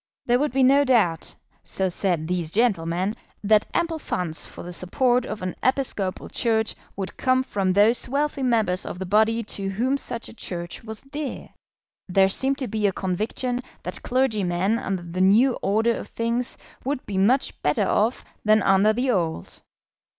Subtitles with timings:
[0.25, 5.27] There would be no doubt, so said these gentlemen, that ample funds for the support
[5.27, 9.97] of an Episcopal Church would come from those wealthy members of the body to whom
[9.97, 11.49] such a Church was dear.
[12.09, 17.05] There seemed to be a conviction that clergymen under the new order of things would
[17.05, 19.61] be much better off than under the old.